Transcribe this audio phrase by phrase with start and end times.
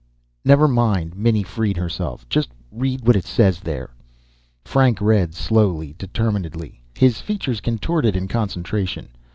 [0.43, 2.27] "Never mind." Minnie freed herself.
[2.27, 3.91] "Just read what it says there."
[4.65, 9.09] Frank read slowly, determinedly, his features contorted in concentration.